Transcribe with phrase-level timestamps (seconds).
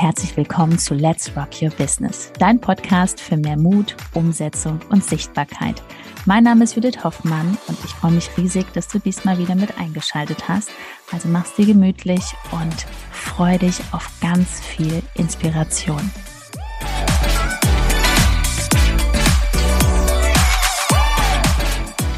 [0.00, 5.82] herzlich willkommen zu Let's Rock Your Business, dein Podcast für mehr Mut, Umsetzung und Sichtbarkeit.
[6.24, 9.76] Mein Name ist Judith Hoffmann und ich freue mich riesig, dass du diesmal wieder mit
[9.76, 10.70] eingeschaltet hast.
[11.10, 12.22] Also mach's dir gemütlich
[12.52, 16.12] und freu dich auf ganz viel Inspiration.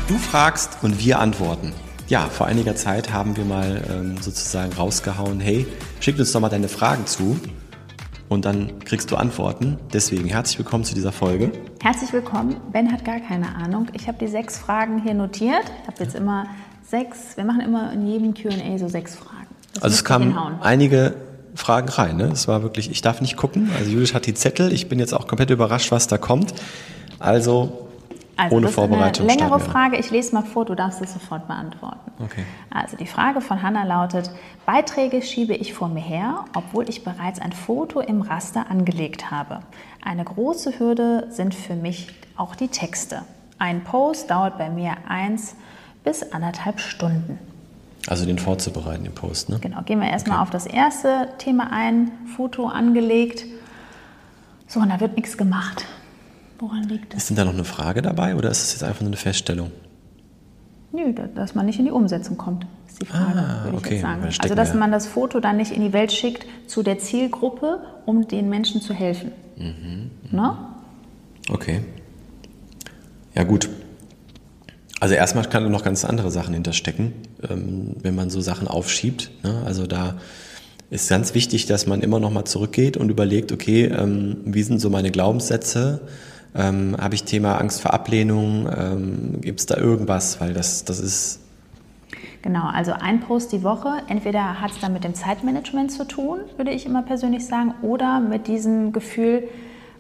[0.07, 1.73] Du fragst und wir antworten.
[2.09, 5.67] Ja, vor einiger Zeit haben wir mal ähm, sozusagen rausgehauen, hey,
[6.01, 7.41] schick uns doch mal deine Fragen zu
[8.31, 9.77] und dann kriegst du Antworten.
[9.93, 11.51] Deswegen herzlich willkommen zu dieser Folge.
[11.83, 12.57] Herzlich willkommen.
[12.73, 13.89] Ben hat gar keine Ahnung.
[13.93, 15.65] Ich habe die sechs Fragen hier notiert.
[15.83, 16.47] Ich habe jetzt immer
[16.89, 19.49] sechs, wir machen immer in jedem Q&A so sechs Fragen.
[19.75, 21.17] Das also es kamen einige
[21.57, 22.17] Fragen rein.
[22.19, 22.31] Ne?
[22.33, 23.69] Es war wirklich, ich darf nicht gucken.
[23.77, 24.73] Also Judith hat die Zettel.
[24.73, 26.55] Ich bin jetzt auch komplett überrascht, was da kommt.
[27.19, 27.90] Also
[28.41, 29.27] also Ohne das Vorbereitung.
[29.27, 29.99] Ist eine längere Frage.
[29.99, 32.11] Ich lese mal vor, du darfst es sofort beantworten.
[32.23, 32.45] Okay.
[32.71, 34.31] Also die Frage von Hanna lautet:
[34.65, 39.61] Beiträge schiebe ich vor mir her, obwohl ich bereits ein Foto im Raster angelegt habe.
[40.03, 43.23] Eine große Hürde sind für mich auch die Texte.
[43.59, 45.55] Ein Post dauert bei mir eins
[46.03, 47.39] bis anderthalb Stunden.
[48.07, 49.59] Also den vorzubereiten, den Post, ne?
[49.61, 49.83] Genau.
[49.83, 50.43] Gehen wir erstmal okay.
[50.45, 53.45] auf das erste Thema ein: Foto angelegt.
[54.67, 55.85] So, und da wird nichts gemacht.
[56.61, 57.23] Woran liegt das?
[57.23, 59.73] Ist denn da noch eine Frage dabei oder ist es jetzt einfach nur eine Feststellung?
[60.93, 63.95] Nö, dass man nicht in die Umsetzung kommt, ist die Frage, ah, würde ich okay.
[63.95, 64.29] jetzt sagen.
[64.41, 68.29] Also, dass man das Foto dann nicht in die Welt schickt zu der Zielgruppe, um
[68.29, 69.33] den Menschen zu helfen.
[69.57, 70.11] Mhm.
[70.31, 70.59] Ne?
[71.49, 71.81] Okay.
[73.35, 73.71] Ja, gut.
[74.99, 77.13] Also erstmal kann noch ganz andere Sachen hinterstecken,
[77.49, 79.31] ähm, wenn man so Sachen aufschiebt.
[79.43, 79.63] Ne?
[79.65, 80.17] Also da
[80.91, 84.81] ist ganz wichtig, dass man immer noch mal zurückgeht und überlegt, okay, ähm, wie sind
[84.81, 86.01] so meine Glaubenssätze?
[86.55, 88.69] Ähm, Habe ich Thema Angst vor Ablehnung?
[88.77, 90.41] Ähm, Gibt es da irgendwas?
[90.41, 91.41] Weil das, das ist.
[92.43, 94.03] Genau, also ein Post die Woche.
[94.09, 98.21] Entweder hat es dann mit dem Zeitmanagement zu tun, würde ich immer persönlich sagen, oder
[98.21, 99.47] mit diesem Gefühl,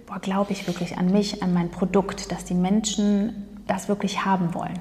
[0.06, 4.54] boah, glaube ich wirklich an mich, an mein Produkt, dass die Menschen das wirklich haben
[4.54, 4.78] wollen.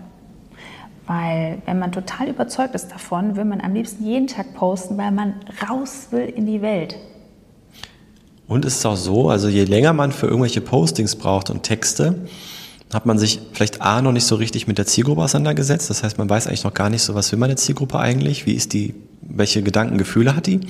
[1.05, 5.11] Weil wenn man total überzeugt ist davon, will man am liebsten jeden Tag posten, weil
[5.11, 5.33] man
[5.67, 6.95] raus will in die Welt.
[8.49, 12.15] Und es ist auch so, also je länger man für irgendwelche Postings braucht und Texte,
[12.91, 15.91] hat man sich vielleicht A noch nicht so richtig mit der Zielgruppe auseinandergesetzt.
[15.91, 18.53] Das heißt, man weiß eigentlich noch gar nicht so, was will meine Zielgruppe eigentlich, wie
[18.53, 20.61] ist die, welche Gedanken, Gefühle hat die.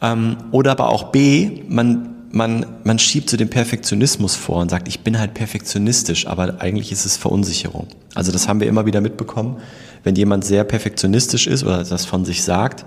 [0.00, 4.86] Ähm, oder aber auch B, man, man, man schiebt so den Perfektionismus vor und sagt,
[4.86, 7.88] ich bin halt perfektionistisch, aber eigentlich ist es Verunsicherung.
[8.14, 9.56] Also das haben wir immer wieder mitbekommen,
[10.04, 12.84] wenn jemand sehr perfektionistisch ist oder das von sich sagt,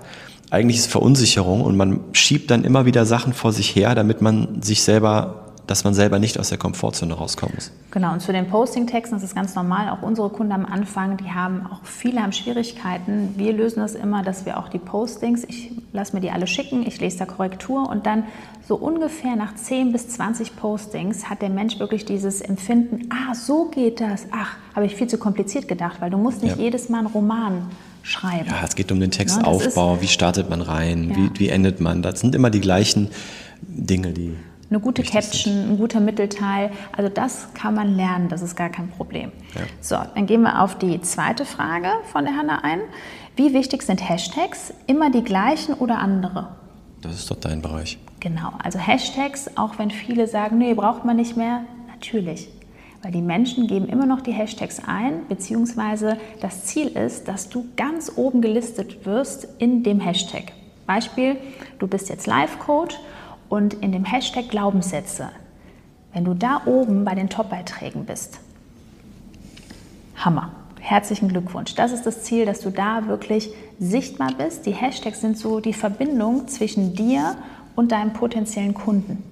[0.50, 4.62] eigentlich ist Verunsicherung und man schiebt dann immer wieder Sachen vor sich her, damit man
[4.62, 7.70] sich selber dass man selber nicht aus der Komfortzone rauskommen muss.
[7.92, 11.30] Genau, und zu den Posting-Texten, das ist ganz normal, auch unsere Kunden am Anfang, die
[11.30, 13.34] haben auch viele haben Schwierigkeiten.
[13.36, 16.84] Wir lösen das immer, dass wir auch die Postings, ich lasse mir die alle schicken,
[16.84, 18.24] ich lese da Korrektur und dann
[18.66, 23.66] so ungefähr nach 10 bis 20 Postings hat der Mensch wirklich dieses Empfinden, ah, so
[23.66, 26.64] geht das, ach, habe ich viel zu kompliziert gedacht, weil du musst nicht ja.
[26.64, 27.62] jedes Mal einen Roman
[28.02, 28.48] schreiben.
[28.48, 31.16] Ja, es geht um den Textaufbau, ja, wie startet man rein, ja.
[31.16, 32.02] wie, wie endet man.
[32.02, 33.10] Das sind immer die gleichen
[33.62, 34.36] Dinge, die.
[34.70, 35.70] Eine gute Caption, sind.
[35.70, 39.32] ein guter Mittelteil, also das kann man lernen, das ist gar kein Problem.
[39.56, 39.62] Ja.
[39.80, 42.80] So, dann gehen wir auf die zweite Frage von der Hanna ein.
[43.34, 44.72] Wie wichtig sind Hashtags?
[44.86, 46.50] Immer die gleichen oder andere?
[47.02, 47.98] Das ist doch dein Bereich.
[48.20, 52.48] Genau, also Hashtags, auch wenn viele sagen, nee, braucht man nicht mehr, natürlich.
[53.02, 57.66] Weil die Menschen geben immer noch die Hashtags ein, beziehungsweise das Ziel ist, dass du
[57.76, 60.52] ganz oben gelistet wirst in dem Hashtag.
[60.86, 61.36] Beispiel,
[61.78, 62.96] du bist jetzt Life-Coach
[63.48, 65.30] und in dem Hashtag Glaubenssätze,
[66.12, 68.38] wenn du da oben bei den Top-Beiträgen bist,
[70.16, 70.50] Hammer.
[70.80, 71.74] Herzlichen Glückwunsch.
[71.74, 74.66] Das ist das Ziel, dass du da wirklich sichtbar bist.
[74.66, 77.36] Die Hashtags sind so die Verbindung zwischen dir
[77.76, 79.29] und deinem potenziellen Kunden.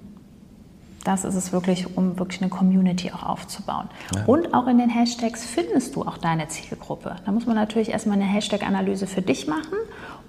[1.03, 3.89] Das ist es wirklich, um wirklich eine Community auch aufzubauen.
[4.13, 4.25] Ja.
[4.25, 7.15] Und auch in den Hashtags findest du auch deine Zielgruppe.
[7.25, 9.77] Da muss man natürlich erstmal eine Hashtag-Analyse für dich machen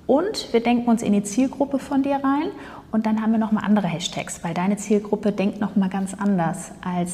[0.06, 2.50] und wir denken uns in die Zielgruppe von dir rein
[2.90, 7.12] und dann haben wir nochmal andere Hashtags, weil deine Zielgruppe denkt nochmal ganz anders als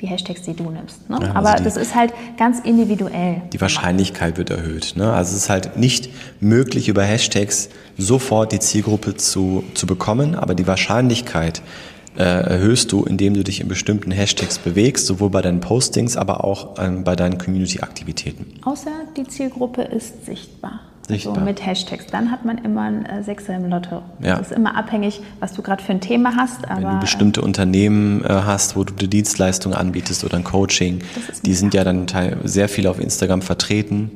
[0.00, 1.08] die Hashtags, die du nimmst.
[1.10, 1.18] Ne?
[1.20, 3.42] Ja, also Aber die, das ist halt ganz individuell.
[3.52, 4.94] Die Wahrscheinlichkeit wird erhöht.
[4.96, 5.12] Ne?
[5.12, 6.10] Also es ist halt nicht
[6.40, 11.62] möglich, über Hashtags sofort die Zielgruppe zu, zu bekommen, aber die Wahrscheinlichkeit,
[12.16, 16.44] äh, erhöhst du, indem du dich in bestimmten Hashtags bewegst, sowohl bei deinen Postings, aber
[16.44, 18.46] auch ähm, bei deinen Community-Aktivitäten.
[18.64, 20.80] Außer die Zielgruppe ist sichtbar.
[21.06, 21.34] Sichtbar.
[21.34, 22.06] Also mit Hashtags.
[22.06, 24.02] Dann hat man immer ein äh, Sechser im Lotto.
[24.20, 24.36] Ja.
[24.36, 26.68] Das ist immer abhängig, was du gerade für ein Thema hast.
[26.68, 30.44] Aber, Wenn du bestimmte äh, Unternehmen äh, hast, wo du die Dienstleistung anbietest oder ein
[30.44, 31.00] Coaching,
[31.46, 32.06] die sind ja dann
[32.44, 34.10] sehr viel auf Instagram vertreten.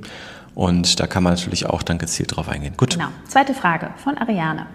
[0.54, 2.74] Und da kann man natürlich auch dann gezielt drauf eingehen.
[2.76, 2.94] Gut.
[2.94, 3.08] Genau.
[3.26, 4.66] Zweite Frage von Ariane.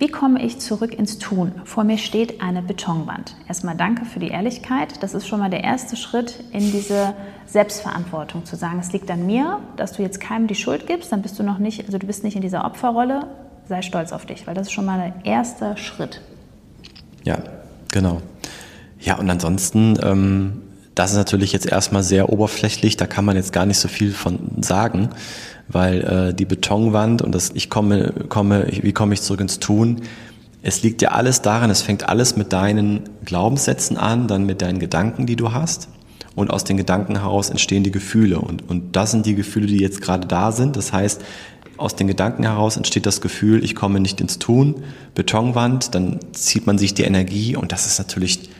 [0.00, 1.52] Wie komme ich zurück ins Tun?
[1.66, 3.36] Vor mir steht eine Betonwand.
[3.46, 5.02] Erstmal danke für die Ehrlichkeit.
[5.02, 7.12] Das ist schon mal der erste Schritt in diese
[7.44, 11.20] Selbstverantwortung, zu sagen, es liegt an mir, dass du jetzt keinem die Schuld gibst, dann
[11.20, 13.26] bist du noch nicht, also du bist nicht in dieser Opferrolle,
[13.68, 16.22] sei stolz auf dich, weil das ist schon mal der erste Schritt.
[17.22, 17.36] Ja,
[17.92, 18.22] genau.
[19.00, 20.62] Ja, und ansonsten, ähm,
[20.94, 24.12] das ist natürlich jetzt erstmal sehr oberflächlich, da kann man jetzt gar nicht so viel
[24.12, 25.10] von sagen,
[25.72, 30.02] weil äh, die Betonwand und das ich komme, komme, wie komme ich zurück ins Tun,
[30.62, 34.78] es liegt ja alles daran, es fängt alles mit deinen Glaubenssätzen an, dann mit deinen
[34.78, 35.88] Gedanken, die du hast.
[36.36, 38.38] Und aus den Gedanken heraus entstehen die Gefühle.
[38.38, 40.76] Und, und das sind die Gefühle, die jetzt gerade da sind.
[40.76, 41.22] Das heißt,
[41.76, 44.84] aus den Gedanken heraus entsteht das Gefühl, ich komme nicht ins Tun,
[45.14, 48.50] Betonwand, dann zieht man sich die Energie und das ist natürlich,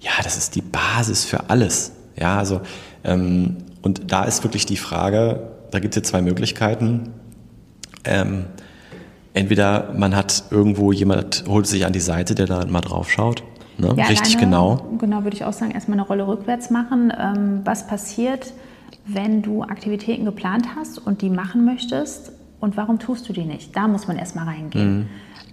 [0.00, 1.92] ja, das ist die Basis für alles.
[2.16, 2.60] Ja, also,
[3.02, 7.10] ähm, und da ist wirklich die Frage, da gibt es jetzt zwei Möglichkeiten.
[8.04, 8.46] Ähm,
[9.34, 13.42] entweder man hat irgendwo jemand, holt sich an die Seite, der da mal drauf schaut.
[13.78, 13.94] Ne?
[13.96, 14.96] Ja, Richtig alleine, genau.
[14.98, 17.12] Genau, würde ich auch sagen, erstmal eine Rolle rückwärts machen.
[17.16, 18.52] Ähm, was passiert,
[19.06, 23.76] wenn du Aktivitäten geplant hast und die machen möchtest und warum tust du die nicht?
[23.76, 24.98] Da muss man erstmal reingehen.
[24.98, 25.06] Mhm.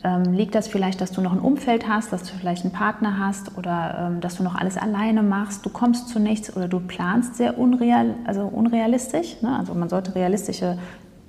[0.05, 3.17] Ähm, liegt das vielleicht, dass du noch ein Umfeld hast, dass du vielleicht einen Partner
[3.17, 6.79] hast oder ähm, dass du noch alles alleine machst, du kommst zu nichts oder du
[6.79, 9.41] planst sehr unreal, also unrealistisch.
[9.41, 9.57] Ne?
[9.57, 10.77] Also man sollte realistische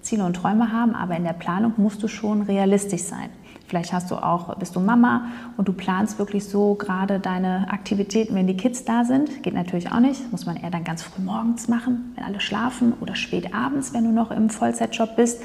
[0.02, 3.30] Ziele und Träume haben, aber in der Planung musst du schon realistisch sein.
[3.66, 8.34] Vielleicht hast du auch, bist du Mama und du planst wirklich so gerade deine Aktivitäten,
[8.34, 9.42] wenn die Kids da sind.
[9.42, 10.30] Geht natürlich auch nicht.
[10.30, 14.04] muss man eher dann ganz früh morgens machen, wenn alle schlafen oder spät abends, wenn
[14.04, 15.42] du noch im Vollzeitjob bist.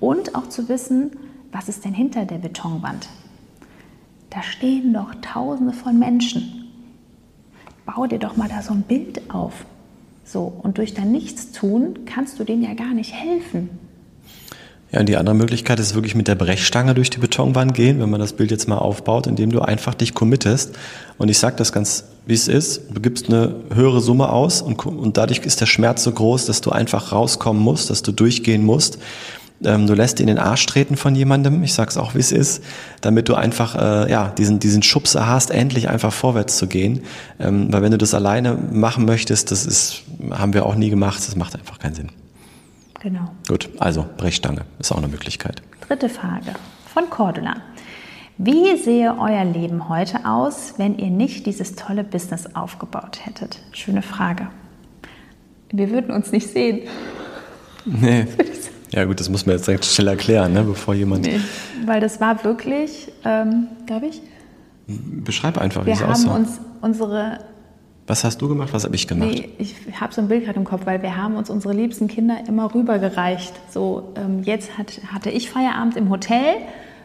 [0.00, 1.10] Und auch zu wissen,
[1.52, 3.08] was ist denn hinter der Betonwand?
[4.30, 6.68] Da stehen doch Tausende von Menschen.
[7.84, 9.64] Bau dir doch mal da so ein Bild auf.
[10.24, 13.70] So, und durch dein Nichtstun kannst du denen ja gar nicht helfen.
[14.92, 18.10] Ja, und die andere Möglichkeit ist wirklich mit der Brechstange durch die Betonwand gehen, wenn
[18.10, 20.76] man das Bild jetzt mal aufbaut, indem du einfach dich committest.
[21.16, 22.82] Und ich sage das ganz, wie es ist.
[22.92, 26.60] Du gibst eine höhere Summe aus und, und dadurch ist der Schmerz so groß, dass
[26.60, 28.98] du einfach rauskommen musst, dass du durchgehen musst.
[29.64, 32.32] Ähm, du lässt ihn in den Arsch treten von jemandem, ich sag's auch, wie es
[32.32, 32.62] ist,
[33.02, 37.02] damit du einfach äh, ja diesen diesen Schubser hast, endlich einfach vorwärts zu gehen.
[37.38, 41.18] Ähm, weil wenn du das alleine machen möchtest, das ist haben wir auch nie gemacht,
[41.18, 42.10] das macht einfach keinen Sinn.
[43.02, 43.30] Genau.
[43.48, 45.62] Gut, also Brechstange ist auch eine Möglichkeit.
[45.86, 46.54] Dritte Frage
[46.92, 47.56] von Cordula.
[48.36, 53.58] Wie sehe euer Leben heute aus, wenn ihr nicht dieses tolle Business aufgebaut hättet?
[53.72, 54.48] Schöne Frage.
[55.70, 56.88] Wir würden uns nicht sehen.
[57.84, 58.26] Nee.
[58.92, 61.24] Ja gut, das muss man jetzt direkt schnell erklären, ne, bevor jemand...
[61.24, 61.40] Nee,
[61.86, 64.20] weil das war wirklich, ähm, glaube ich...
[64.86, 66.24] Beschreib einfach, wie es aussah.
[66.24, 67.38] Wir haben uns unsere
[68.10, 68.70] was hast du gemacht?
[68.72, 69.30] Was habe ich gemacht?
[69.30, 72.08] Nee, ich habe so ein Bild gerade im Kopf, weil wir haben uns unsere liebsten
[72.08, 73.52] Kinder immer rübergereicht.
[73.70, 76.56] So, ähm, jetzt hat, hatte ich Feierabend im Hotel,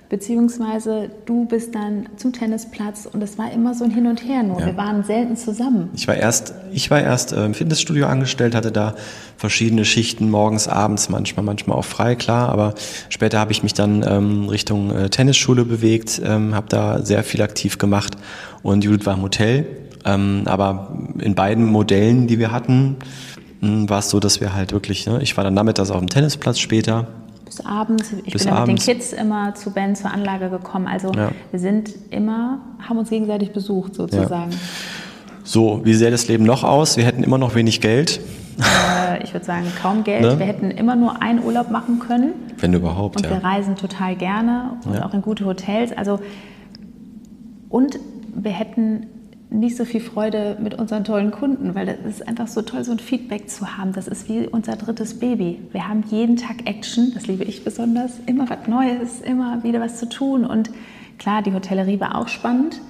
[0.09, 4.43] beziehungsweise du bist dann zum Tennisplatz und es war immer so ein Hin und Her
[4.43, 4.59] nur.
[4.59, 4.67] Ja.
[4.67, 5.89] Wir waren selten zusammen.
[5.95, 8.95] Ich war erst, ich war erst äh, im Fitnessstudio angestellt, hatte da
[9.37, 12.49] verschiedene Schichten, morgens, abends, manchmal, manchmal auch frei, klar.
[12.49, 12.75] Aber
[13.09, 17.41] später habe ich mich dann ähm, Richtung äh, Tennisschule bewegt, ähm, habe da sehr viel
[17.41, 18.17] aktiv gemacht
[18.63, 19.65] und Judith war im Hotel
[20.05, 22.97] ähm, aber in beiden Modellen, die wir hatten,
[23.61, 26.09] hm, war es so, dass wir halt wirklich, ne, ich war dann nachmittags auf dem
[26.09, 27.07] Tennisplatz später.
[27.55, 28.13] Bis abends.
[28.25, 28.71] Ich Bis bin abends.
[28.71, 30.87] mit den Kids immer zu Ben zur Anlage gekommen.
[30.87, 31.31] Also ja.
[31.51, 34.51] wir sind immer, haben uns gegenseitig besucht sozusagen.
[34.51, 34.57] Ja.
[35.43, 36.97] So, wie sähe das Leben noch aus?
[36.97, 38.19] Wir hätten immer noch wenig Geld.
[38.59, 40.21] Äh, ich würde sagen, kaum Geld.
[40.21, 40.39] Ne?
[40.39, 42.33] Wir hätten immer nur einen Urlaub machen können.
[42.57, 43.31] Wenn überhaupt, Und ja.
[43.31, 45.95] wir reisen total gerne und auch in gute Hotels.
[45.95, 46.19] Also,
[47.69, 47.99] und
[48.33, 49.07] wir hätten
[49.59, 52.91] nicht so viel Freude mit unseren tollen Kunden, weil es ist einfach so toll, so
[52.91, 53.93] ein Feedback zu haben.
[53.93, 55.61] Das ist wie unser drittes Baby.
[55.71, 59.97] Wir haben jeden Tag Action, das liebe ich besonders, immer was Neues, immer wieder was
[59.97, 60.45] zu tun.
[60.45, 60.71] Und
[61.17, 62.81] klar, die Hotellerie war auch spannend,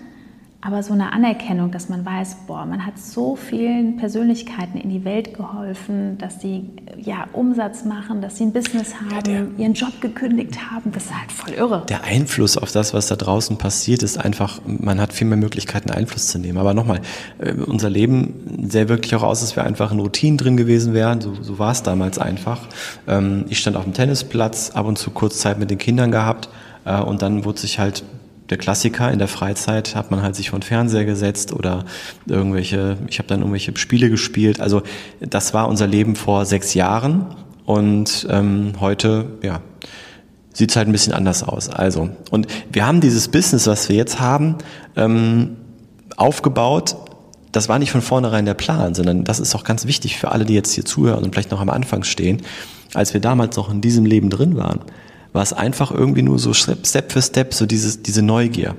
[0.65, 5.05] aber so eine Anerkennung, dass man weiß, boah, man hat so vielen Persönlichkeiten in die
[5.05, 9.75] Welt geholfen, dass sie ja Umsatz machen, dass sie ein Business haben, ja, der, ihren
[9.75, 11.85] Job gekündigt haben, das ist halt voll irre.
[11.87, 15.91] Der Einfluss auf das, was da draußen passiert, ist einfach, man hat viel mehr Möglichkeiten,
[15.91, 16.57] Einfluss zu nehmen.
[16.57, 17.01] Aber nochmal,
[17.37, 21.21] äh, unser Leben sähe wirklich auch aus, dass wir einfach in Routinen drin gewesen wären.
[21.21, 22.61] So, so war es damals einfach.
[23.07, 26.49] Ähm, ich stand auf dem Tennisplatz, ab und zu kurz Zeit mit den Kindern gehabt
[26.85, 28.03] äh, und dann wurde sich halt
[28.49, 31.85] der Klassiker in der Freizeit hat man halt sich vor den Fernseher gesetzt oder
[32.27, 34.59] irgendwelche, ich habe dann irgendwelche Spiele gespielt.
[34.59, 34.83] Also
[35.19, 37.25] das war unser Leben vor sechs Jahren
[37.65, 39.61] und ähm, heute, ja,
[40.53, 41.69] sieht es halt ein bisschen anders aus.
[41.69, 44.55] Also, und wir haben dieses Business, was wir jetzt haben,
[44.95, 45.57] ähm,
[46.15, 46.95] aufgebaut.
[47.51, 50.45] Das war nicht von vornherein der Plan, sondern das ist auch ganz wichtig für alle,
[50.45, 52.41] die jetzt hier zuhören und vielleicht noch am Anfang stehen.
[52.93, 54.81] Als wir damals noch in diesem Leben drin waren,
[55.35, 58.75] war es einfach irgendwie nur so Step für Step, so dieses, diese Neugier.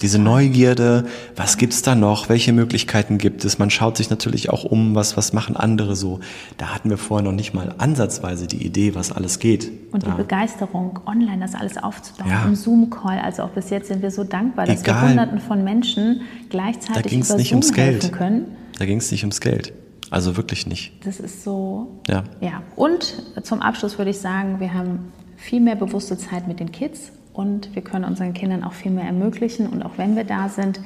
[0.00, 2.28] Diese Neugierde, was gibt's da noch?
[2.28, 3.58] Welche Möglichkeiten gibt es?
[3.58, 6.20] Man schaut sich natürlich auch um, was, was machen andere so.
[6.56, 9.68] Da hatten wir vorher noch nicht mal ansatzweise die Idee, was alles geht.
[9.90, 10.14] Und die da.
[10.14, 12.44] Begeisterung, online das alles aufzubauen, Ja.
[12.44, 15.08] im Zoom-Call, also auch bis jetzt sind wir so dankbar, dass wir Egal.
[15.08, 18.12] Hunderten von Menschen Da gleichzeitig ging's über nicht Zoom ums Geld.
[18.12, 18.44] können.
[18.78, 19.72] Da ging es nicht ums Geld.
[20.10, 20.92] Also wirklich nicht.
[21.04, 22.22] Das ist so, Ja.
[22.40, 22.62] ja.
[22.76, 27.12] Und zum Abschluss würde ich sagen, wir haben viel mehr bewusste Zeit mit den Kids
[27.32, 29.68] und wir können unseren Kindern auch viel mehr ermöglichen.
[29.68, 30.80] Und auch wenn wir da sind,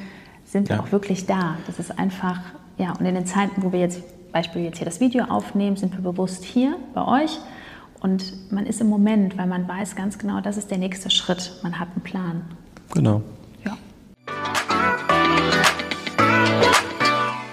[0.44, 0.82] sind wir Ja.
[0.82, 1.56] auch wirklich da.
[1.66, 2.40] Das ist einfach,
[2.78, 5.94] ja, und in den Zeiten, wo wir jetzt, Beispiel jetzt hier das Video aufnehmen, sind
[5.94, 7.38] wir bewusst hier bei euch.
[8.00, 11.58] Und man ist im Moment, weil man weiß ganz genau, das ist der nächste Schritt.
[11.62, 12.42] Man hat einen Plan.
[12.94, 13.22] Genau.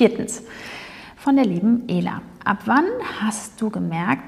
[0.00, 0.40] Viertens.
[1.14, 2.22] Von der lieben Ela.
[2.42, 2.86] Ab wann
[3.20, 4.22] hast du gemerkt,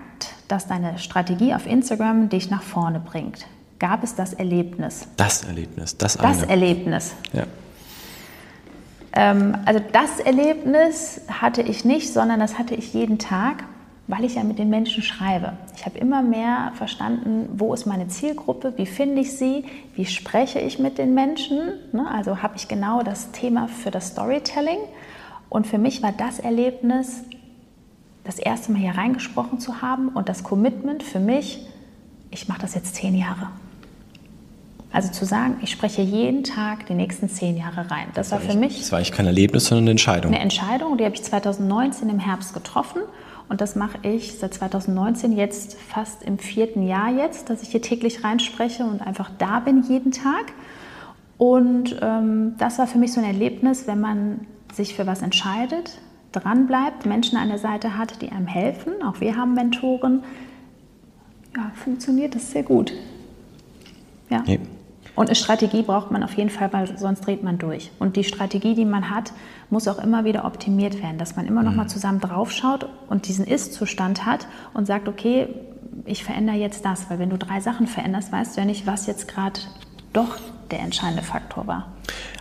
[0.46, 3.46] dass deine Strategie auf Instagram dich nach vorne bringt?
[3.78, 5.08] Gab es das Erlebnis?
[5.16, 6.50] Das Erlebnis, das, Das eine.
[6.50, 7.14] Erlebnis.
[7.32, 7.44] ja.
[9.14, 13.64] Ähm, also das Erlebnis hatte ich nicht, sondern das hatte ich jeden Tag,
[14.08, 15.54] weil ich ja mit den Menschen schreibe.
[15.74, 19.64] Ich habe immer mehr verstanden, wo ist meine Zielgruppe, wie finde ich sie,
[19.94, 21.72] wie spreche ich mit den Menschen.
[21.92, 22.06] Ne?
[22.10, 24.76] Also habe ich genau das Thema für das Storytelling.
[25.52, 27.24] Und für mich war das Erlebnis,
[28.24, 31.66] das erste Mal hier reingesprochen zu haben und das Commitment für mich,
[32.30, 33.48] ich mache das jetzt zehn Jahre.
[34.92, 38.06] Also zu sagen, ich spreche jeden Tag die nächsten zehn Jahre rein.
[38.14, 40.32] Das war für mich Das war eigentlich kein Erlebnis, sondern eine Entscheidung.
[40.32, 43.02] eine Entscheidung, die habe ich 2019 im Herbst getroffen.
[43.50, 47.82] Und das mache ich seit 2019 jetzt fast im vierten Jahr jetzt, dass ich hier
[47.82, 50.54] täglich reinspreche und einfach da bin jeden Tag.
[51.36, 55.98] Und ähm, das war für mich so ein Erlebnis, wenn man sich für was entscheidet,
[56.32, 59.02] dranbleibt, Menschen an der Seite hat, die einem helfen.
[59.02, 60.24] Auch wir haben Mentoren.
[61.56, 62.92] Ja, funktioniert das sehr gut.
[64.30, 64.42] Ja.
[64.46, 64.60] Nee.
[65.14, 67.90] Und eine Strategie braucht man auf jeden Fall, weil sonst dreht man durch.
[67.98, 69.32] Und die Strategie, die man hat,
[69.68, 73.46] muss auch immer wieder optimiert werden, dass man immer noch mal zusammen draufschaut und diesen
[73.46, 75.48] Ist-Zustand hat und sagt, okay,
[76.06, 79.06] ich verändere jetzt das, weil wenn du drei Sachen veränderst, weißt du ja nicht, was
[79.06, 79.60] jetzt gerade
[80.14, 80.38] doch
[80.72, 81.86] der entscheidende Faktor war.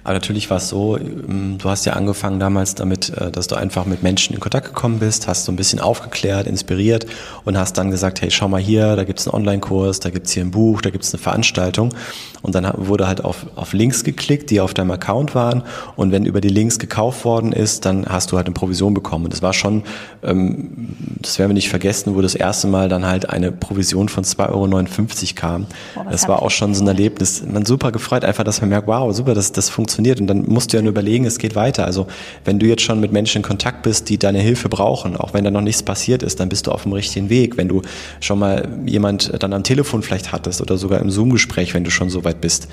[0.04, 3.56] Aber natürlich war es so, ähm, du hast ja angefangen damals damit, äh, dass du
[3.56, 7.06] einfach mit Menschen in Kontakt gekommen bist, hast so ein bisschen aufgeklärt, inspiriert
[7.46, 10.44] und hast dann gesagt, hey, schau mal hier, da gibt's einen Online-Kurs, da gibt's hier
[10.44, 11.94] ein Buch, da gibt's eine Veranstaltung.
[12.42, 15.62] Und dann wurde halt auf, auf Links geklickt, die auf deinem Account waren.
[15.96, 19.26] Und wenn über die Links gekauft worden ist, dann hast du halt eine Provision bekommen.
[19.26, 19.84] Und das war schon,
[20.24, 24.24] ähm, das werden wir nicht vergessen, wo das erste Mal dann halt eine Provision von
[24.24, 25.68] 2,59 Euro kam.
[25.94, 27.44] Boah, das hab war auch schon so ein Erlebnis.
[27.46, 30.20] Man super gefreut, einfach, dass man merkt, wow, super, das, das funktioniert.
[30.20, 31.86] Und dann musst du ja nur überlegen, es geht weiter.
[31.86, 32.08] Also
[32.46, 35.44] wenn du jetzt schon mit Menschen in Kontakt bist, die deine Hilfe brauchen, auch wenn
[35.44, 37.58] da noch nichts passiert ist, dann bist du auf dem richtigen Weg.
[37.58, 37.82] Wenn du
[38.20, 42.10] schon mal jemand dann am Telefon vielleicht hattest oder sogar im Zoom-Gespräch, wenn du schon
[42.10, 42.68] so weit bist,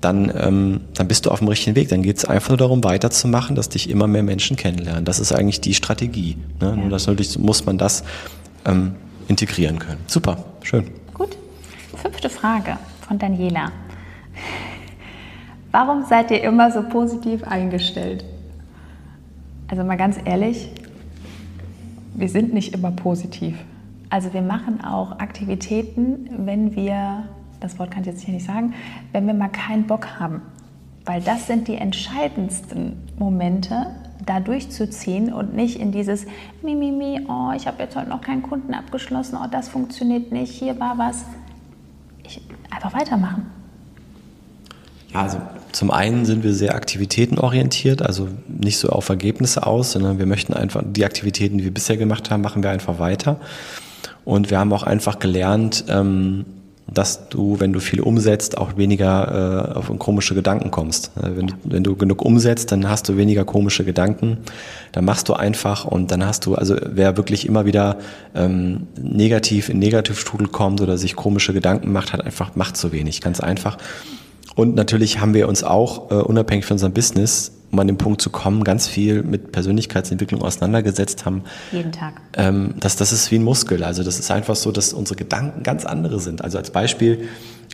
[0.00, 1.88] dann, ähm, dann bist du auf dem richtigen Weg.
[1.88, 5.04] Dann geht es einfach nur darum, weiterzumachen, dass dich immer mehr Menschen kennenlernen.
[5.04, 6.36] Das ist eigentlich die Strategie.
[6.60, 6.76] Ne?
[6.76, 8.04] Nur das natürlich muss man das
[8.64, 8.94] ähm,
[9.28, 10.00] integrieren können.
[10.06, 10.90] Super, schön.
[11.14, 11.36] Gut.
[11.96, 13.72] Fünfte Frage von Daniela.
[15.70, 18.24] Warum seid ihr immer so positiv eingestellt?
[19.68, 20.70] Also mal ganz ehrlich,
[22.14, 23.58] wir sind nicht immer positiv.
[24.10, 27.24] Also wir machen auch Aktivitäten, wenn wir,
[27.60, 28.74] das Wort kann ich jetzt hier nicht sagen,
[29.12, 30.40] wenn wir mal keinen Bock haben.
[31.04, 33.86] Weil das sind die entscheidendsten Momente,
[34.24, 36.26] da durchzuziehen und nicht in dieses
[36.62, 40.78] Mimimi, oh, ich habe jetzt heute noch keinen Kunden abgeschlossen, oh, das funktioniert nicht, hier
[40.80, 41.24] war was.
[42.24, 43.46] Ich, einfach weitermachen.
[45.12, 45.38] Ja, also
[45.72, 50.54] zum einen sind wir sehr aktivitätenorientiert, also nicht so auf Ergebnisse aus, sondern wir möchten
[50.54, 53.38] einfach die Aktivitäten, die wir bisher gemacht haben, machen wir einfach weiter.
[54.24, 56.44] Und wir haben auch einfach gelernt, ähm,
[56.92, 61.12] dass du, wenn du viel umsetzt, auch weniger äh, auf komische Gedanken kommst.
[61.16, 64.38] Äh, Wenn, du, wenn du genug umsetzt, dann hast du weniger komische Gedanken.
[64.92, 67.98] Dann machst du einfach und dann hast du, also wer wirklich immer wieder
[68.34, 73.20] ähm, negativ in Negativstrudel kommt oder sich komische Gedanken macht, hat einfach macht zu wenig,
[73.20, 73.76] ganz einfach.
[74.58, 78.20] Und natürlich haben wir uns auch, äh, unabhängig von unserem Business, um an den Punkt
[78.20, 81.44] zu kommen, ganz viel mit Persönlichkeitsentwicklung auseinandergesetzt haben.
[81.70, 82.20] Jeden Tag.
[82.36, 83.84] Ähm, das, das ist wie ein Muskel.
[83.84, 86.42] Also das ist einfach so, dass unsere Gedanken ganz andere sind.
[86.42, 87.28] Also als Beispiel,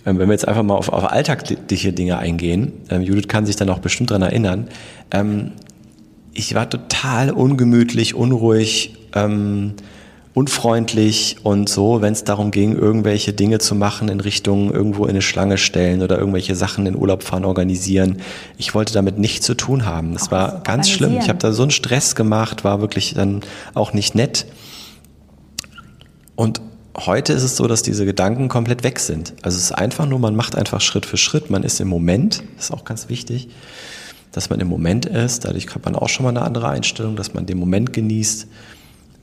[0.05, 3.57] ähm, wenn wir jetzt einfach mal auf, auf alltägliche Dinge eingehen, ähm, Judith kann sich
[3.57, 4.69] dann auch bestimmt dran erinnern,
[5.11, 5.53] ähm,
[6.35, 9.73] ich war total ungemütlich, unruhig, ähm,
[10.35, 15.11] unfreundlich und so, wenn es darum ging, irgendwelche Dinge zu machen in Richtung irgendwo in
[15.11, 18.21] eine Schlange stellen oder irgendwelche Sachen in Urlaub fahren, organisieren.
[18.59, 20.13] Ich wollte damit nichts zu tun haben.
[20.13, 21.19] Das auch war ganz schlimm.
[21.19, 23.43] Ich habe da so einen Stress gemacht, war wirklich dann
[23.75, 24.47] auch nicht nett.
[26.35, 26.61] Und
[26.97, 29.35] heute ist es so, dass diese Gedanken komplett weg sind.
[29.43, 32.43] Also es ist einfach nur, man macht einfach Schritt für Schritt, man ist im Moment,
[32.57, 33.51] das ist auch ganz wichtig,
[34.33, 35.45] dass man im Moment ist.
[35.45, 38.49] Dadurch hat man auch schon mal eine andere Einstellung, dass man den Moment genießt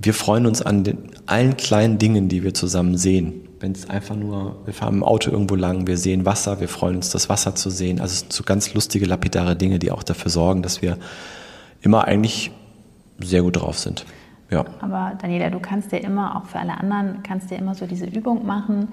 [0.01, 3.48] wir freuen uns an den, allen kleinen Dingen, die wir zusammen sehen.
[3.60, 6.96] Wenn es einfach nur, wir fahren im Auto irgendwo lang, wir sehen Wasser, wir freuen
[6.98, 8.00] uns, das Wasser zu sehen.
[8.00, 10.98] Also es sind so ganz lustige, lapidare Dinge, die auch dafür sorgen, dass wir
[11.81, 12.51] immer eigentlich
[13.20, 14.05] sehr gut drauf sind.
[14.50, 14.65] Ja.
[14.79, 18.05] Aber Daniela, du kannst dir immer, auch für alle anderen, kannst dir immer so diese
[18.05, 18.89] Übung machen.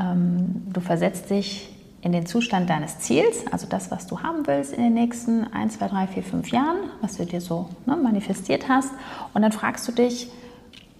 [0.00, 1.68] Ähm, du versetzt dich
[2.00, 5.78] in den Zustand deines Ziels, also das, was du haben willst in den nächsten 1,
[5.78, 8.90] 2, 3, 4, 5 Jahren, was du dir so ne, manifestiert hast.
[9.34, 10.30] Und dann fragst du dich,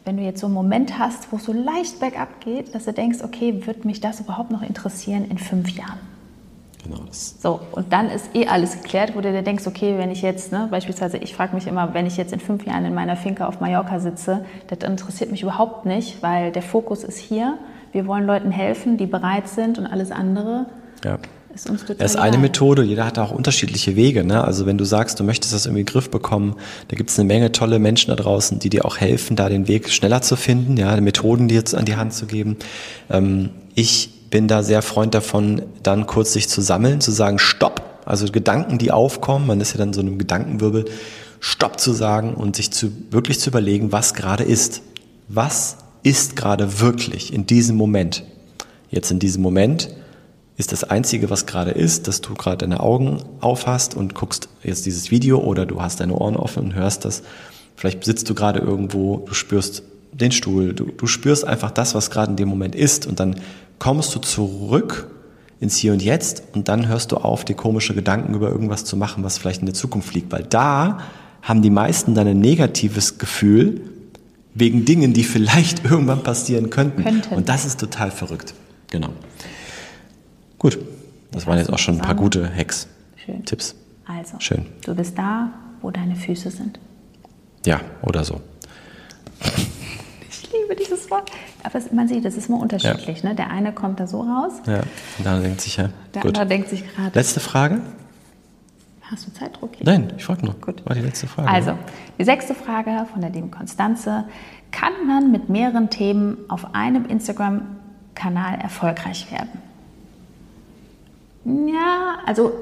[0.05, 2.93] wenn du jetzt so einen Moment hast, wo es so leicht bergab geht, dass du
[2.93, 6.01] denkst, okay, wird mich das überhaupt noch interessieren in fünf Jahren?
[6.83, 7.03] Genau.
[7.07, 7.41] Das.
[7.41, 10.51] So, und dann ist eh alles geklärt, wo du dir denkst, okay, wenn ich jetzt,
[10.51, 13.47] ne, beispielsweise, ich frage mich immer, wenn ich jetzt in fünf Jahren in meiner Finca
[13.47, 17.59] auf Mallorca sitze, das interessiert mich überhaupt nicht, weil der Fokus ist hier.
[17.93, 20.67] Wir wollen Leuten helfen, die bereit sind und alles andere
[21.05, 21.19] ja.
[21.55, 22.39] Ist uns total das ist eine.
[22.39, 24.23] Methode, jeder hat auch unterschiedliche Wege.
[24.23, 24.45] Ne?
[24.45, 26.55] Also wenn du sagst, du möchtest das irgendwie in den Griff bekommen,
[26.89, 29.67] da gibt es eine Menge tolle Menschen da draußen, die dir auch helfen, da den
[29.67, 32.57] Weg schneller zu finden, ja, Methoden dir jetzt an die Hand zu geben.
[33.11, 37.83] Ähm, ich bin da sehr Freund davon, dann kurz sich zu sammeln, zu sagen, stopp.
[38.05, 40.85] Also Gedanken, die aufkommen, man ist ja dann so einem Gedankenwirbel,
[41.41, 44.83] stopp zu sagen und sich zu, wirklich zu überlegen, was gerade ist.
[45.29, 48.25] Was ist gerade wirklich in diesem Moment?
[48.91, 49.91] Jetzt in diesem Moment
[50.59, 54.87] ist das Einzige, was gerade ist, dass du gerade deine Augen aufhast und guckst jetzt
[54.87, 57.23] dieses Video oder du hast deine Ohren offen und hörst das.
[57.77, 62.11] Vielleicht sitzt du gerade irgendwo, du spürst den Stuhl, du, du spürst einfach das, was
[62.11, 63.37] gerade in dem Moment ist und dann
[63.79, 65.09] kommst du zurück
[65.61, 68.97] ins Hier und Jetzt und dann hörst du auf, dir komische Gedanken über irgendwas zu
[68.97, 70.99] machen, was vielleicht in der Zukunft liegt, weil da
[71.41, 73.81] haben die meisten dann ein negatives Gefühl
[74.55, 77.05] wegen Dingen, die vielleicht irgendwann passieren könnten.
[77.05, 77.33] könnten.
[77.33, 78.55] Und das ist total verrückt.
[78.91, 79.11] Genau.
[80.59, 80.79] Gut,
[81.31, 82.89] das waren jetzt auch schon ein paar gute Hacks.
[83.17, 83.45] Schön.
[83.45, 83.75] Tipps.
[84.07, 84.67] Also, Schön.
[84.85, 85.51] du bist da,
[85.83, 86.81] wo deine Füße sind.
[87.65, 88.41] Ja, oder so.
[90.29, 91.31] Ich liebe dieses Wort.
[91.63, 93.23] Aber man sieht, es ist immer unterschiedlich.
[93.23, 93.29] Ja.
[93.29, 93.35] Ne?
[93.35, 94.55] Der eine kommt da so raus.
[94.67, 94.81] Ja,
[95.19, 95.91] und der andere denkt sich ja.
[96.15, 96.31] Der Gut.
[96.31, 97.11] andere denkt sich gerade.
[97.15, 97.81] Letzte Frage.
[99.03, 99.77] Hast du Zeitdruck?
[99.77, 99.87] Hier?
[99.87, 100.55] Nein, ich frage nur.
[100.55, 100.85] Gut.
[100.87, 101.49] War die letzte Frage.
[101.49, 101.79] Also,
[102.19, 104.25] die sechste Frage von der lieben Konstanze.
[104.71, 109.68] Kann man mit mehreren Themen auf einem Instagram-Kanal erfolgreich werden?
[111.45, 112.53] Ja, also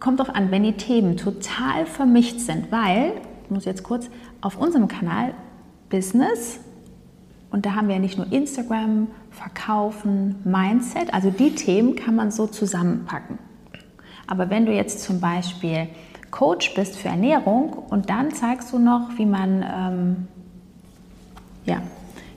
[0.00, 3.12] kommt doch an, wenn die Themen total vermischt sind, weil,
[3.44, 4.10] ich muss jetzt kurz,
[4.40, 5.34] auf unserem Kanal
[5.88, 6.60] Business
[7.50, 12.30] und da haben wir ja nicht nur Instagram, Verkaufen, Mindset, also die Themen kann man
[12.30, 13.38] so zusammenpacken.
[14.26, 15.88] Aber wenn du jetzt zum Beispiel
[16.30, 20.28] Coach bist für Ernährung und dann zeigst du noch, wie man ähm,
[21.64, 21.82] ja,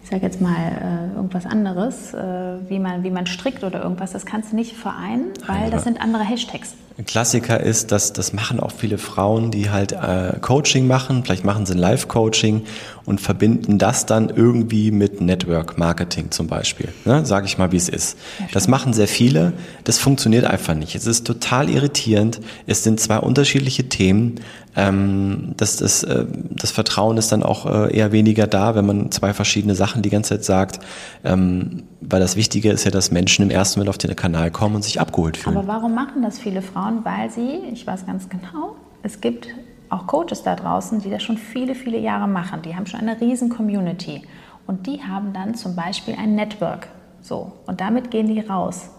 [0.09, 4.11] ich sage jetzt mal äh, irgendwas anderes, äh, wie, man, wie man strickt oder irgendwas,
[4.11, 6.73] das kannst du nicht vereinen, weil das sind andere Hashtags.
[6.99, 11.45] Ein Klassiker ist, dass das machen auch viele Frauen, die halt äh, Coaching machen, vielleicht
[11.45, 12.63] machen sie ein Live-Coaching
[13.05, 16.89] und verbinden das dann irgendwie mit Network Marketing zum Beispiel.
[17.05, 17.25] Ne?
[17.25, 18.17] Sage ich mal, wie es ist.
[18.39, 19.53] Ja, das machen sehr viele.
[19.85, 20.93] Das funktioniert einfach nicht.
[20.93, 22.41] Es ist total irritierend.
[22.67, 24.41] Es sind zwei unterschiedliche Themen.
[24.75, 29.09] Ähm, das, das, äh, das Vertrauen ist dann auch äh, eher weniger da, wenn man
[29.11, 30.79] zwei verschiedene Sachen die ganze Zeit sagt.
[31.23, 34.75] Ähm, weil das Wichtige ist ja, dass Menschen im ersten Moment auf den Kanal kommen
[34.75, 35.57] und sich abgeholt fühlen.
[35.57, 36.88] Aber warum machen das viele Frauen?
[37.03, 39.47] Weil sie, ich weiß ganz genau, es gibt
[39.89, 42.61] auch Coaches da draußen, die das schon viele, viele Jahre machen.
[42.61, 44.23] Die haben schon eine riesen Community.
[44.67, 46.87] Und die haben dann zum Beispiel ein Network.
[47.21, 47.53] So.
[47.65, 48.89] Und damit gehen die raus.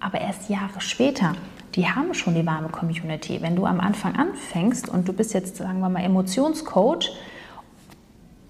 [0.00, 1.34] Aber erst Jahre später.
[1.74, 3.42] Die haben schon die warme Community.
[3.42, 7.10] Wenn du am Anfang anfängst und du bist jetzt, sagen wir mal, Emotionscoach,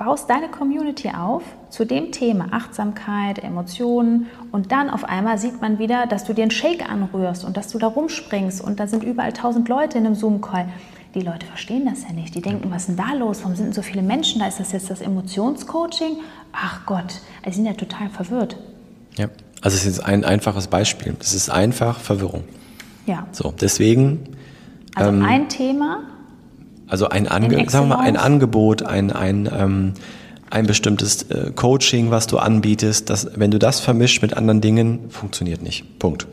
[0.01, 5.79] baust deine Community auf zu dem Thema Achtsamkeit, Emotionen und dann auf einmal sieht man
[5.79, 9.05] wieder, dass du dir einen Shake anrührst und dass du da rumspringst und da sind
[9.05, 10.71] überall tausend Leute in einem Zoom-Call.
[11.15, 12.35] Die Leute verstehen das ja nicht.
[12.35, 13.41] Die denken, was ist denn da los?
[13.43, 14.47] Warum sind denn so viele Menschen da?
[14.47, 16.17] Ist das jetzt das Emotionscoaching?
[16.51, 18.57] Ach Gott, die sind ja total verwirrt.
[19.19, 19.27] Ja,
[19.61, 21.15] also es ist jetzt ein einfaches Beispiel.
[21.21, 22.45] Es ist einfach Verwirrung.
[23.05, 23.27] Ja.
[23.33, 24.35] So, deswegen.
[24.95, 26.05] Also ähm, ein Thema
[26.91, 29.95] also ein, Ange sagen wir mal, ein Angebot, ein, ein, ähm,
[30.51, 35.11] ein bestimmtes äh, Coaching, was du anbietest, das, wenn du das vermischt mit anderen Dingen,
[35.11, 35.99] funktioniert nicht.
[35.99, 36.27] Punkt.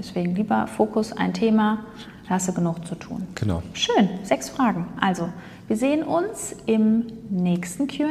[0.00, 1.84] Deswegen lieber Fokus, ein Thema,
[2.26, 3.26] da hast du genug zu tun.
[3.34, 3.62] Genau.
[3.74, 4.86] Schön, sechs Fragen.
[4.98, 5.28] Also,
[5.68, 8.06] wir sehen uns im nächsten QA.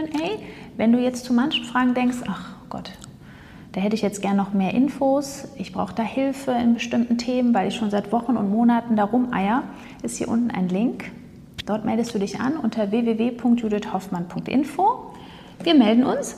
[0.78, 2.92] Wenn du jetzt zu manchen Fragen denkst, ach Gott,
[3.72, 7.56] da hätte ich jetzt gern noch mehr Infos, ich brauche da Hilfe in bestimmten Themen,
[7.56, 9.63] weil ich schon seit Wochen und Monaten darum eier,
[10.04, 11.06] ist hier unten ein Link.
[11.70, 15.14] Dort meldest du dich an unter www.judithhoffmann.info.
[15.62, 16.38] Wir melden uns.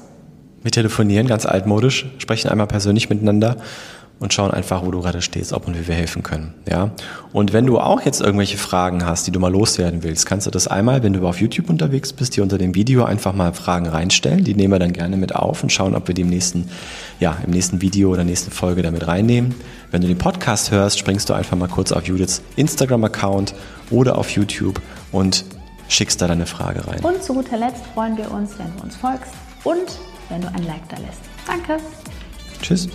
[0.62, 3.56] Wir telefonieren ganz altmodisch, sprechen einmal persönlich miteinander
[4.22, 6.54] und schauen einfach, wo du gerade stehst, ob und wie wir helfen können.
[6.70, 6.92] Ja?
[7.34, 10.52] Und wenn du auch jetzt irgendwelche Fragen hast, die du mal loswerden willst, kannst du
[10.52, 13.88] das einmal, wenn du auf YouTube unterwegs bist, hier unter dem Video einfach mal Fragen
[13.88, 14.44] reinstellen.
[14.44, 16.70] Die nehmen wir dann gerne mit auf und schauen, ob wir die im nächsten,
[17.20, 19.56] ja, im nächsten Video oder nächsten Folge damit reinnehmen.
[19.90, 23.56] Wenn du den Podcast hörst, springst du einfach mal kurz auf Judiths Instagram-Account
[23.90, 24.80] oder auf YouTube
[25.12, 25.46] und
[25.88, 27.00] schickst da deine Frage rein.
[27.04, 29.98] Und zu guter Letzt freuen wir uns, wenn du uns folgst und
[30.30, 31.22] wenn du ein Like da lässt.
[31.48, 31.78] Danke.
[32.62, 32.88] Tschüss.